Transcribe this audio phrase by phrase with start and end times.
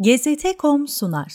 [0.00, 1.32] GZT.com sunar.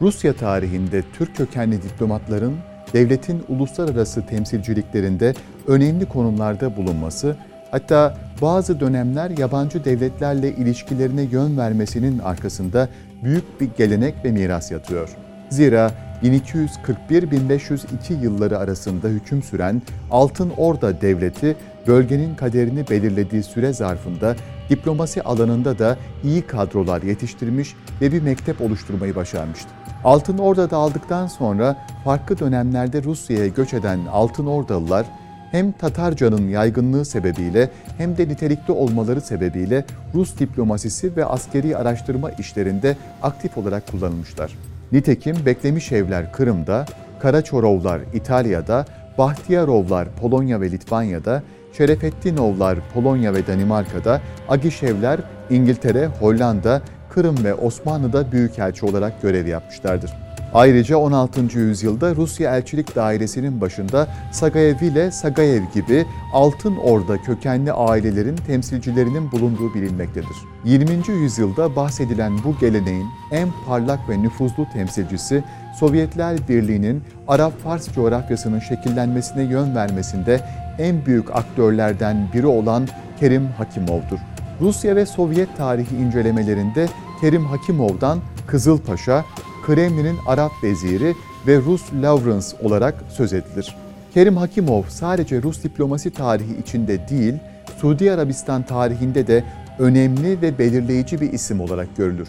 [0.00, 2.56] Rusya tarihinde Türk kökenli diplomatların
[2.92, 5.34] devletin uluslararası temsilciliklerinde
[5.66, 7.36] önemli konumlarda bulunması,
[7.70, 12.88] hatta bazı dönemler yabancı devletlerle ilişkilerine yön vermesinin arkasında
[13.22, 15.16] büyük bir gelenek ve miras yatıyor.
[15.50, 15.90] Zira
[16.22, 21.56] 1241-1502 yılları arasında hüküm süren Altın Orda Devleti,
[21.88, 24.36] bölgenin kaderini belirlediği süre zarfında
[24.70, 29.68] diplomasi alanında da iyi kadrolar yetiştirmiş ve bir mektep oluşturmayı başarmıştı.
[30.04, 35.06] Altın Orda'da aldıktan sonra farklı dönemlerde Rusya'ya göç eden Altın Ordalılar
[35.50, 42.96] hem Tatarcanın yaygınlığı sebebiyle hem de nitelikli olmaları sebebiyle Rus diplomasisi ve askeri araştırma işlerinde
[43.22, 44.52] aktif olarak kullanılmışlar.
[44.92, 46.86] Nitekim Beklemiş Evler Kırım'da,
[47.20, 48.86] Karaçorovlar İtalya'da,
[49.18, 51.42] Bahtiyarovlar Polonya ve Litvanya'da,
[51.78, 60.10] Şerefettinovlar Polonya ve Danimarka'da, Agişevler İngiltere, Hollanda, Kırım ve Osmanlı'da büyükelçi olarak görev yapmışlardır.
[60.54, 61.58] Ayrıca 16.
[61.58, 69.74] yüzyılda Rusya Elçilik Dairesi'nin başında Sagayev ile Sagayev gibi Altın Orda kökenli ailelerin temsilcilerinin bulunduğu
[69.74, 70.36] bilinmektedir.
[70.64, 70.90] 20.
[71.08, 75.44] yüzyılda bahsedilen bu geleneğin en parlak ve nüfuzlu temsilcisi
[75.80, 80.40] Sovyetler Birliği'nin Arap-Fars coğrafyasının şekillenmesine yön vermesinde
[80.78, 82.88] en büyük aktörlerden biri olan
[83.20, 84.18] Kerim Hakimov'dur.
[84.60, 86.88] Rusya ve Sovyet tarihi incelemelerinde
[87.20, 89.24] Kerim Hakimov'dan Kızılpaşa,
[89.66, 91.14] Kremlin'in Arap veziri
[91.46, 93.76] ve Rus Lawrence olarak söz edilir.
[94.14, 97.34] Kerim Hakimov sadece Rus diplomasi tarihi içinde değil,
[97.80, 99.44] Suudi Arabistan tarihinde de
[99.78, 102.28] önemli ve belirleyici bir isim olarak görülür.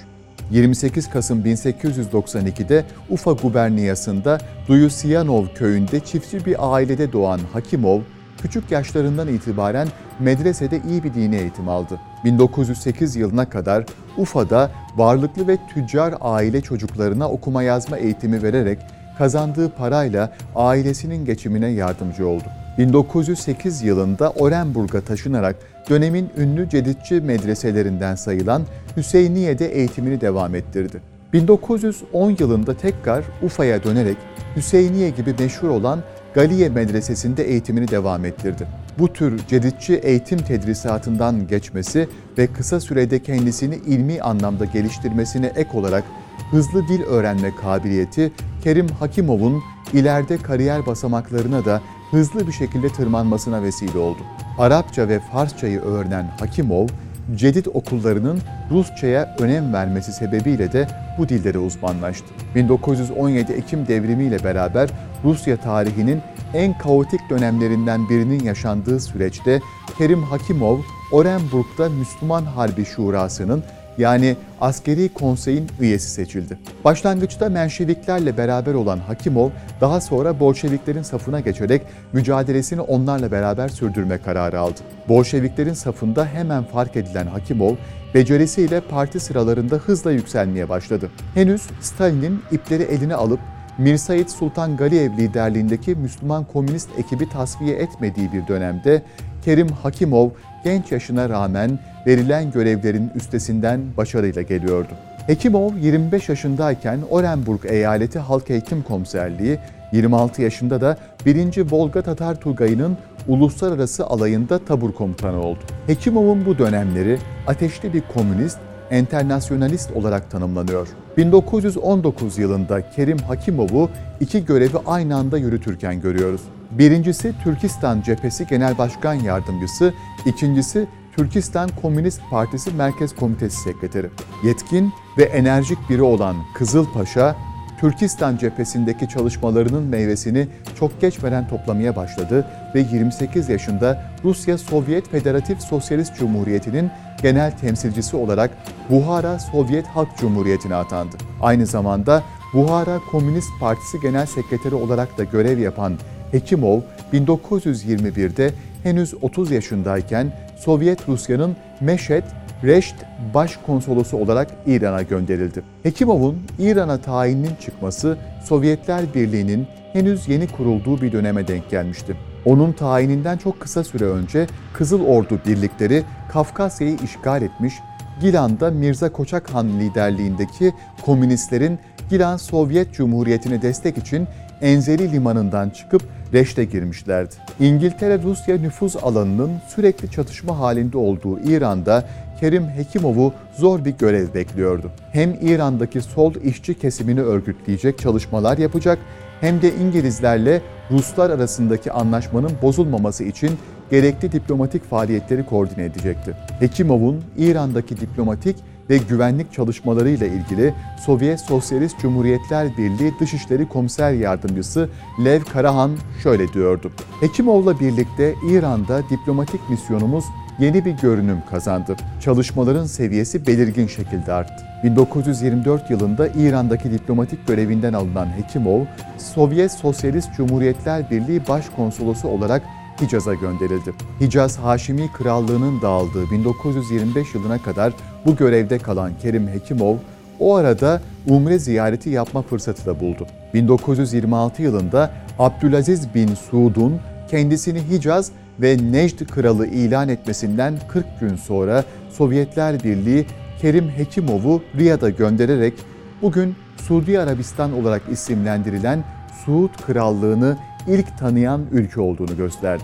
[0.51, 8.01] 28 Kasım 1892'de Ufa guberniyasında Duyusyanov köyünde çiftçi bir ailede doğan Hakimov,
[8.41, 9.87] küçük yaşlarından itibaren
[10.19, 11.99] medresede iyi bir dini eğitim aldı.
[12.25, 13.85] 1908 yılına kadar
[14.17, 18.79] Ufa'da varlıklı ve tüccar aile çocuklarına okuma yazma eğitimi vererek
[19.17, 22.43] kazandığı parayla ailesinin geçimine yardımcı oldu.
[22.77, 25.55] 1908 yılında Orenburg'a taşınarak
[25.89, 28.63] dönemin ünlü ceditçi medreselerinden sayılan
[28.97, 31.01] Hüseyniye'de eğitimini devam ettirdi.
[31.33, 34.17] 1910 yılında tekrar Ufa'ya dönerek
[34.55, 36.03] Hüseyniye gibi meşhur olan
[36.33, 38.67] Galiye Medresesi'nde eğitimini devam ettirdi.
[38.99, 46.03] Bu tür ceditçi eğitim tedrisatından geçmesi ve kısa sürede kendisini ilmi anlamda geliştirmesine ek olarak
[46.51, 48.31] hızlı dil öğrenme kabiliyeti
[48.63, 49.61] Kerim Hakimov'un
[49.93, 51.81] ileride kariyer basamaklarına da
[52.11, 54.19] hızlı bir şekilde tırmanmasına vesile oldu.
[54.57, 56.87] Arapça ve Farsçayı öğrenen Hakimov,
[57.35, 58.41] Cedid okullarının
[58.71, 62.25] Rusçaya önem vermesi sebebiyle de bu dillere uzmanlaştı.
[62.55, 64.89] 1917 Ekim devrimiyle beraber
[65.23, 66.21] Rusya tarihinin
[66.53, 69.61] en kaotik dönemlerinden birinin yaşandığı süreçte
[69.97, 70.79] Kerim Hakimov,
[71.11, 73.63] Orenburg'da Müslüman Harbi Şurası'nın
[73.99, 76.57] yani askeri konseyin üyesi seçildi.
[76.85, 79.49] Başlangıçta Menşeviklerle beraber olan Hakimov,
[79.81, 81.81] daha sonra Bolşeviklerin safına geçerek
[82.13, 84.79] mücadelesini onlarla beraber sürdürme kararı aldı.
[85.09, 87.75] Bolşeviklerin safında hemen fark edilen Hakimov,
[88.13, 91.09] becerisiyle parti sıralarında hızla yükselmeye başladı.
[91.33, 93.39] Henüz Stalin'in ipleri eline alıp
[93.77, 99.03] Mir Sultan Galiyev liderliğindeki Müslüman Komünist ekibi tasfiye etmediği bir dönemde
[99.45, 100.29] Kerim Hakimov
[100.63, 104.91] genç yaşına rağmen verilen görevlerin üstesinden başarıyla geliyordu.
[105.27, 109.59] Hekimov 25 yaşındayken Orenburg Eyaleti Halk Eğitim Komiserliği,
[109.91, 111.71] 26 yaşında da 1.
[111.71, 112.97] Volga Tatar Tugayı'nın
[113.27, 115.59] uluslararası alayında tabur komutanı oldu.
[115.87, 118.57] Hekimov'un bu dönemleri ateşli bir komünist,
[118.91, 120.87] enternasyonalist olarak tanımlanıyor.
[121.17, 123.89] 1919 yılında Kerim Hakimov'u
[124.19, 126.41] iki görevi aynı anda yürütürken görüyoruz.
[126.71, 129.93] Birincisi Türkistan Cephesi Genel Başkan Yardımcısı,
[130.25, 134.09] ikincisi Türkistan Komünist Partisi Merkez Komitesi Sekreteri.
[134.43, 137.35] Yetkin ve enerjik biri olan Kızıl Paşa,
[137.79, 140.47] Türkistan cephesindeki çalışmalarının meyvesini
[140.79, 146.91] çok geçmeden toplamaya başladı ve 28 yaşında Rusya Sovyet Federatif Sosyalist Cumhuriyeti'nin
[147.21, 148.51] genel temsilcisi olarak
[148.89, 151.15] Buhara Sovyet Halk Cumhuriyeti'ne atandı.
[151.41, 152.23] Aynı zamanda
[152.53, 155.93] Buhara Komünist Partisi Genel Sekreteri olarak da görev yapan
[156.31, 156.79] Hekimov
[157.13, 158.51] 1921'de
[158.83, 162.23] henüz 30 yaşındayken Sovyet Rusya'nın Meşet
[162.63, 162.95] Reşt
[163.33, 165.63] Başkonsolosu olarak İran'a gönderildi.
[165.83, 172.15] Hekimov'un İran'a tayininin çıkması Sovyetler Birliği'nin henüz yeni kurulduğu bir döneme denk gelmişti.
[172.45, 177.73] Onun tayininden çok kısa süre önce Kızıl Ordu birlikleri Kafkasya'yı işgal etmiş,
[178.21, 180.73] Gilan'da Mirza Koçak Han liderliğindeki
[181.05, 181.79] komünistlerin
[182.09, 184.27] Gilan Sovyet Cumhuriyeti'ne destek için
[184.61, 186.03] Enzeli limanından çıkıp
[186.33, 187.35] Reş'te girmişlerdi.
[187.59, 192.03] İngiltere-Rusya nüfuz alanının sürekli çatışma halinde olduğu İran'da
[192.39, 194.91] Kerim Hekimov'u zor bir görev bekliyordu.
[195.11, 198.99] Hem İran'daki sol işçi kesimini örgütleyecek çalışmalar yapacak
[199.41, 200.61] hem de İngilizlerle
[200.91, 203.51] Ruslar arasındaki anlaşmanın bozulmaması için
[203.91, 206.35] gerekli diplomatik faaliyetleri koordine edecekti.
[206.59, 208.55] Hekimov'un İran'daki diplomatik
[208.89, 210.73] ve güvenlik çalışmalarıyla ilgili
[211.05, 214.89] Sovyet Sosyalist Cumhuriyetler Birliği Dışişleri Komiser Yardımcısı
[215.25, 215.91] Lev Karahan
[216.23, 216.91] şöyle diyordu.
[217.19, 220.25] Hekimov'la birlikte İran'da diplomatik misyonumuz
[220.59, 221.95] yeni bir görünüm kazandı.
[222.21, 224.65] Çalışmaların seviyesi belirgin şekilde arttı.
[224.83, 228.85] 1924 yılında İran'daki diplomatik görevinden alınan Hekimov,
[229.17, 232.63] Sovyet Sosyalist Cumhuriyetler Birliği Başkonsolosu olarak
[233.01, 233.93] Hicaz'a gönderildi.
[234.21, 237.93] Hicaz Haşimi Krallığı'nın dağıldığı 1925 yılına kadar
[238.25, 239.95] bu görevde kalan Kerim Hekimov,
[240.39, 243.27] o arada umre ziyareti yapma fırsatı da buldu.
[243.53, 246.99] 1926 yılında Abdülaziz bin Suud'un
[247.29, 248.31] kendisini Hicaz
[248.61, 253.25] ve Necd kralı ilan etmesinden 40 gün sonra Sovyetler Birliği
[253.61, 255.73] Kerim Hekimov'u Riyad'a göndererek
[256.21, 259.03] bugün Suudi Arabistan olarak isimlendirilen
[259.45, 260.57] Suud Krallığını
[260.87, 262.83] ilk tanıyan ülke olduğunu gösterdi.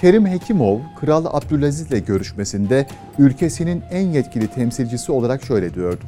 [0.00, 2.86] Kerim Hekimov, Kral Abdülaziz ile görüşmesinde
[3.18, 6.04] ülkesinin en yetkili temsilcisi olarak şöyle diyordu.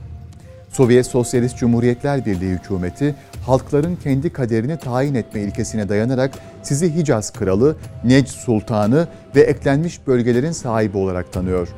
[0.70, 3.14] Sovyet Sosyalist Cumhuriyetler Birliği hükümeti
[3.46, 6.30] halkların kendi kaderini tayin etme ilkesine dayanarak
[6.62, 11.68] sizi Hicaz Kralı, Necd Sultanı ve eklenmiş bölgelerin sahibi olarak tanıyor.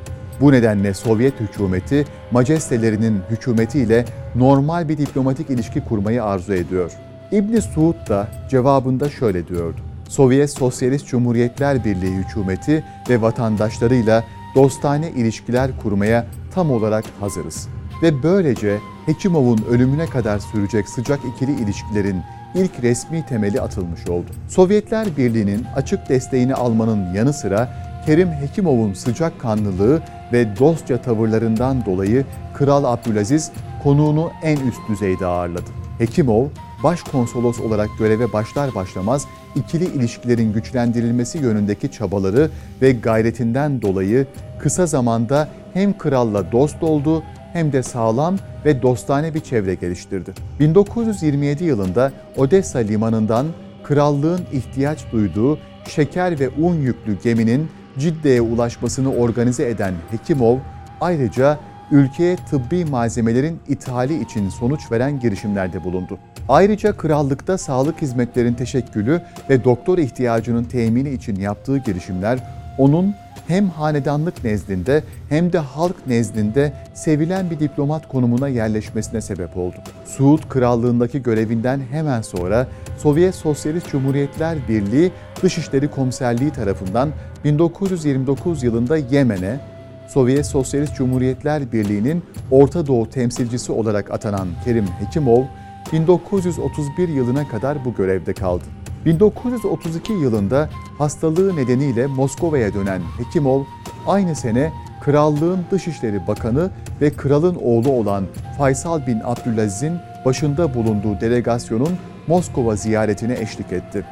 [0.41, 4.05] Bu nedenle Sovyet hükümeti majestelerinin hükümetiyle
[4.35, 6.91] normal bir diplomatik ilişki kurmayı arzu ediyor.
[7.31, 9.77] İbn Suud da cevabında şöyle diyordu.
[10.09, 14.23] Sovyet Sosyalist Cumhuriyetler Birliği hükümeti ve vatandaşlarıyla
[14.55, 17.67] dostane ilişkiler kurmaya tam olarak hazırız.
[18.03, 22.21] Ve böylece Hekimov'un ölümüne kadar sürecek sıcak ikili ilişkilerin
[22.55, 24.27] ilk resmi temeli atılmış oldu.
[24.49, 27.69] Sovyetler Birliği'nin açık desteğini almanın yanı sıra
[28.05, 30.01] Kerim Hekimov'un sıcak kanlılığı
[30.33, 33.51] ve dostça tavırlarından dolayı Kral Abdülaziz
[33.83, 35.69] konuğunu en üst düzeyde ağırladı.
[35.97, 36.45] Hekimov,
[36.83, 42.49] başkonsolos olarak göreve başlar başlamaz ikili ilişkilerin güçlendirilmesi yönündeki çabaları
[42.81, 44.27] ve gayretinden dolayı
[44.59, 48.35] kısa zamanda hem kralla dost oldu hem de sağlam
[48.65, 50.33] ve dostane bir çevre geliştirdi.
[50.59, 53.47] 1927 yılında Odessa limanından
[53.83, 57.69] krallığın ihtiyaç duyduğu şeker ve un yüklü geminin
[57.99, 60.57] Cidde'ye ulaşmasını organize eden Hekimov
[61.01, 61.59] ayrıca
[61.91, 66.19] ülkeye tıbbi malzemelerin ithali için sonuç veren girişimlerde bulundu.
[66.49, 72.39] Ayrıca krallıkta sağlık hizmetlerin teşekkülü ve doktor ihtiyacının temini için yaptığı girişimler
[72.77, 73.15] onun
[73.47, 79.75] hem hanedanlık nezdinde hem de halk nezdinde sevilen bir diplomat konumuna yerleşmesine sebep oldu.
[80.05, 82.67] Suud Krallığındaki görevinden hemen sonra
[82.97, 85.11] Sovyet Sosyalist Cumhuriyetler Birliği
[85.43, 87.09] Dışişleri Komiserliği tarafından
[87.43, 89.59] 1929 yılında Yemen'e,
[90.07, 95.43] Sovyet Sosyalist Cumhuriyetler Birliği'nin Orta Doğu temsilcisi olarak atanan Kerim Hekimov,
[95.93, 98.63] 1931 yılına kadar bu görevde kaldı.
[99.05, 103.63] 1932 yılında hastalığı nedeniyle Moskova'ya dönen Hekimov,
[104.07, 106.69] aynı sene Krallığın Dışişleri Bakanı
[107.01, 108.25] ve kralın oğlu olan
[108.57, 109.93] Faysal bin Abdülaziz'in
[110.25, 111.97] başında bulunduğu delegasyonun
[112.27, 114.05] Moskova ziyaretine eşlik etti.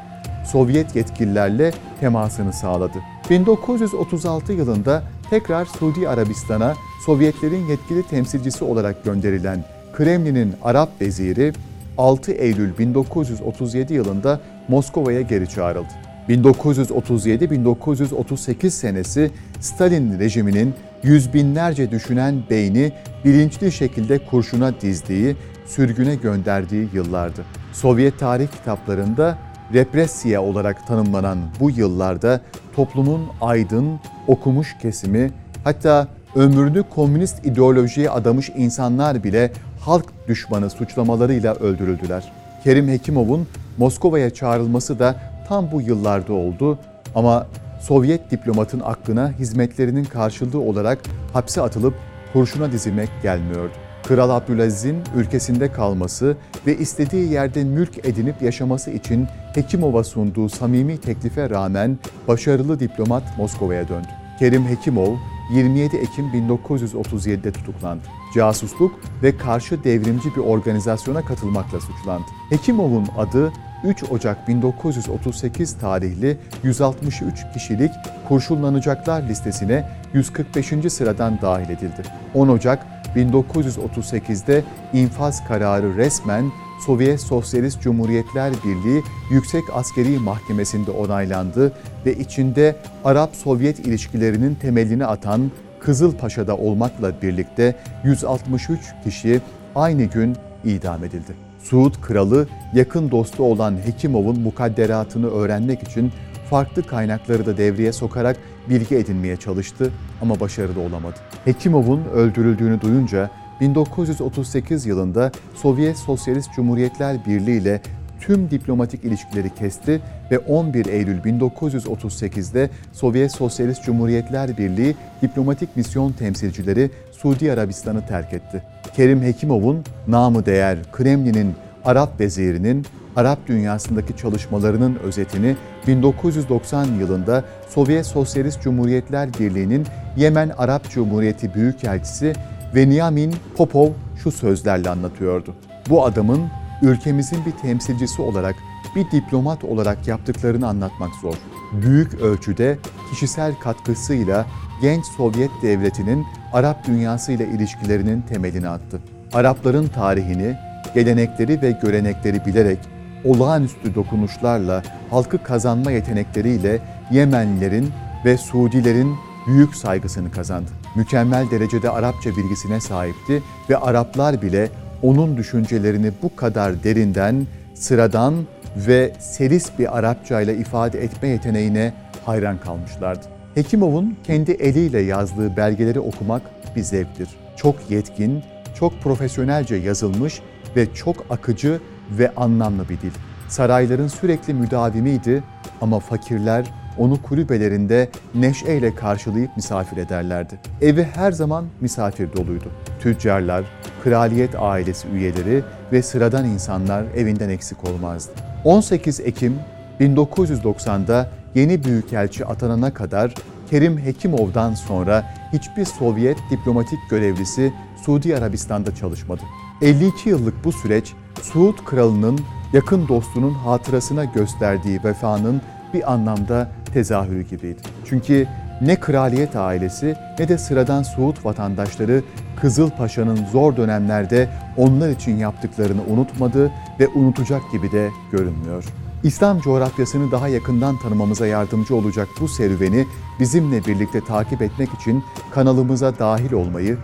[0.45, 2.97] Sovyet yetkililerle temasını sağladı.
[3.29, 6.73] 1936 yılında tekrar Suudi Arabistan'a
[7.05, 9.63] Sovyetlerin yetkili temsilcisi olarak gönderilen
[9.97, 11.53] Kremlin'in Arap veziri
[11.97, 15.87] 6 Eylül 1937 yılında Moskova'ya geri çağrıldı.
[16.29, 22.91] 1937-1938 senesi Stalin rejiminin yüz binlerce düşünen beyni
[23.25, 27.41] bilinçli şekilde kurşuna dizdiği, sürgüne gönderdiği yıllardı.
[27.73, 29.37] Sovyet tarih kitaplarında
[29.73, 32.41] represiya olarak tanımlanan bu yıllarda
[32.75, 35.31] toplumun aydın, okumuş kesimi,
[35.63, 39.51] hatta ömrünü komünist ideolojiye adamış insanlar bile
[39.85, 42.31] halk düşmanı suçlamalarıyla öldürüldüler.
[42.63, 45.15] Kerim Hekimov'un Moskova'ya çağrılması da
[45.47, 46.79] tam bu yıllarda oldu
[47.15, 47.47] ama
[47.81, 50.99] Sovyet diplomatın aklına hizmetlerinin karşılığı olarak
[51.33, 51.93] hapse atılıp
[52.33, 53.73] kurşuna dizilmek gelmiyordu.
[54.03, 56.37] Kral Abdülaziz'in ülkesinde kalması
[56.67, 63.87] ve istediği yerde mülk edinip yaşaması için Hekimov'a sunduğu samimi teklife rağmen başarılı diplomat Moskova'ya
[63.87, 64.07] döndü.
[64.39, 65.15] Kerim Hekimov
[65.53, 68.03] 27 Ekim 1937'de tutuklandı.
[68.35, 72.25] Casusluk ve karşı devrimci bir organizasyona katılmakla suçlandı.
[72.49, 73.51] Hekimov'un adı
[73.83, 77.91] 3 Ocak 1938 tarihli 163 kişilik
[78.27, 80.93] kurşunlanacaklar listesine 145.
[80.93, 82.03] sıradan dahil edildi.
[82.33, 84.63] 10 Ocak 1938'de
[84.93, 86.51] infaz kararı resmen
[86.85, 91.73] Sovyet Sosyalist Cumhuriyetler Birliği Yüksek Askeri Mahkemesi'nde onaylandı
[92.05, 95.51] ve içinde Arap-Sovyet ilişkilerinin temelini atan
[95.85, 99.41] Kızılpaşa'da olmakla birlikte 163 kişi
[99.75, 101.33] aynı gün idam edildi.
[101.63, 106.11] Suud kralı yakın dostu olan Hekimov'un mukadderatını öğrenmek için
[106.49, 108.37] farklı kaynakları da devreye sokarak
[108.69, 111.15] bilgi edinmeye çalıştı ama başarılı olamadı.
[111.45, 113.29] Hekimov'un öldürüldüğünü duyunca
[113.61, 117.81] 1938 yılında Sovyet Sosyalist Cumhuriyetler Birliği ile
[118.25, 120.01] tüm diplomatik ilişkileri kesti
[120.31, 128.63] ve 11 Eylül 1938'de Sovyet Sosyalist Cumhuriyetler Birliği diplomatik misyon temsilcileri Suudi Arabistan'ı terk etti.
[128.95, 131.53] Kerim Hekimov'un namı değer Kremlin'in
[131.85, 135.55] Arap vezirinin Arap dünyasındaki çalışmalarının özetini
[135.87, 139.85] 1990 yılında Sovyet Sosyalist Cumhuriyetler Birliği'nin
[140.17, 142.33] Yemen Arap Cumhuriyeti Büyükelçisi
[142.75, 143.89] Veniamin Popov
[144.23, 145.55] şu sözlerle anlatıyordu.
[145.89, 146.41] Bu adamın
[146.81, 148.55] ülkemizin bir temsilcisi olarak,
[148.95, 151.35] bir diplomat olarak yaptıklarını anlatmak zor.
[151.71, 152.77] Büyük ölçüde
[153.09, 154.45] kişisel katkısıyla
[154.81, 159.01] genç Sovyet devletinin Arap dünyasıyla ilişkilerinin temelini attı.
[159.33, 160.55] Arapların tarihini,
[160.93, 162.79] gelenekleri ve görenekleri bilerek
[163.23, 166.79] olağanüstü dokunuşlarla halkı kazanma yetenekleriyle
[167.11, 167.91] Yemenlilerin
[168.25, 169.15] ve Suudilerin
[169.47, 170.71] büyük saygısını kazandı.
[170.95, 174.69] Mükemmel derecede Arapça bilgisine sahipti ve Araplar bile
[175.05, 178.33] onun düşüncelerini bu kadar derinden, sıradan
[178.75, 181.93] ve seris bir Arapça ile ifade etme yeteneğine
[182.25, 183.25] hayran kalmışlardı.
[183.55, 186.41] Hekimov'un kendi eliyle yazdığı belgeleri okumak
[186.75, 187.29] bir zevktir.
[187.55, 188.43] Çok yetkin,
[188.79, 190.41] çok profesyonelce yazılmış
[190.75, 191.79] ve çok akıcı
[192.11, 193.11] ve anlamlı bir dil.
[193.49, 195.43] Sarayların sürekli müdavimiydi
[195.81, 196.65] ama fakirler
[196.97, 200.59] onu kulübelerinde neşeyle karşılayıp misafir ederlerdi.
[200.81, 202.71] Evi her zaman misafir doluydu.
[202.99, 203.65] Tüccarlar,
[204.05, 208.31] kraliyet ailesi üyeleri ve sıradan insanlar evinden eksik olmazdı.
[208.63, 209.59] 18 Ekim
[209.99, 213.33] 1990'da yeni büyükelçi atanana kadar
[213.69, 217.73] Kerim Hekimov'dan sonra hiçbir Sovyet diplomatik görevlisi
[218.05, 219.41] Suudi Arabistan'da çalışmadı.
[219.81, 222.39] 52 yıllık bu süreç Suud kralının
[222.73, 225.61] yakın dostunun hatırasına gösterdiği vefanın
[225.93, 227.81] bir anlamda tezahürü gibiydi.
[228.05, 228.47] Çünkü
[228.81, 232.23] ne kraliyet ailesi ne de sıradan Suud vatandaşları
[232.61, 238.83] Kızıl Paşa'nın zor dönemlerde onlar için yaptıklarını unutmadı ve unutacak gibi de görünmüyor.
[239.23, 243.05] İslam coğrafyasını daha yakından tanımamıza yardımcı olacak bu serüveni
[243.39, 246.97] bizimle birlikte takip etmek için kanalımıza dahil olmayı,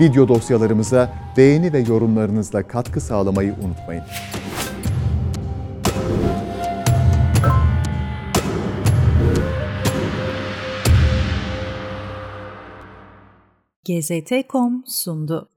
[0.00, 4.04] video dosyalarımıza beğeni ve yorumlarınızla katkı sağlamayı unutmayın.
[13.84, 15.53] GZT.com sundu.